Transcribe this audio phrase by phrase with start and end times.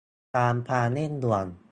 [0.37, 1.45] ตามความเร่งด่วน